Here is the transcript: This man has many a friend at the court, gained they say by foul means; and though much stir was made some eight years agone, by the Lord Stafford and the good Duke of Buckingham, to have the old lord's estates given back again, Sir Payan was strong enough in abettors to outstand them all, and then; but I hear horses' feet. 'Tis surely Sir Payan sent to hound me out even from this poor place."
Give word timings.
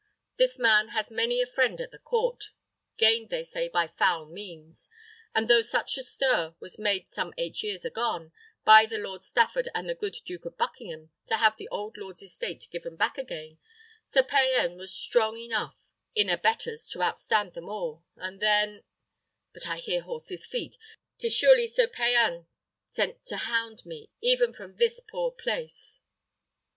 This 0.37 0.57
man 0.57 0.87
has 0.97 1.11
many 1.11 1.43
a 1.43 1.45
friend 1.45 1.79
at 1.79 1.91
the 1.91 1.99
court, 1.99 2.45
gained 2.97 3.29
they 3.29 3.43
say 3.43 3.67
by 3.67 3.85
foul 3.87 4.25
means; 4.25 4.89
and 5.35 5.47
though 5.47 5.61
much 5.73 5.93
stir 5.93 6.55
was 6.59 6.79
made 6.79 7.11
some 7.11 7.35
eight 7.37 7.61
years 7.61 7.85
agone, 7.85 8.31
by 8.65 8.87
the 8.87 8.97
Lord 8.97 9.21
Stafford 9.21 9.69
and 9.75 9.87
the 9.87 9.93
good 9.93 10.15
Duke 10.25 10.45
of 10.45 10.57
Buckingham, 10.57 11.11
to 11.27 11.37
have 11.37 11.55
the 11.55 11.67
old 11.67 11.97
lord's 11.97 12.23
estates 12.23 12.65
given 12.65 12.95
back 12.95 13.19
again, 13.19 13.59
Sir 14.03 14.23
Payan 14.23 14.75
was 14.75 14.91
strong 14.91 15.37
enough 15.37 15.77
in 16.15 16.29
abettors 16.29 16.87
to 16.87 17.03
outstand 17.03 17.53
them 17.53 17.69
all, 17.69 18.03
and 18.15 18.39
then; 18.39 18.83
but 19.53 19.67
I 19.67 19.77
hear 19.77 20.01
horses' 20.01 20.47
feet. 20.47 20.77
'Tis 21.19 21.35
surely 21.35 21.67
Sir 21.67 21.85
Payan 21.85 22.47
sent 22.89 23.23
to 23.25 23.37
hound 23.37 23.85
me 23.85 24.05
out 24.09 24.09
even 24.21 24.51
from 24.51 24.77
this 24.77 24.99
poor 24.99 25.29
place." 25.31 25.99